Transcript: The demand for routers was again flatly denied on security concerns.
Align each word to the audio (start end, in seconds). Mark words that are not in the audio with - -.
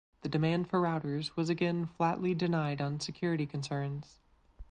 The 0.23 0.29
demand 0.29 0.67
for 0.67 0.81
routers 0.81 1.35
was 1.35 1.47
again 1.49 1.85
flatly 1.85 2.33
denied 2.33 2.81
on 2.81 2.99
security 2.99 3.45
concerns. 3.45 4.17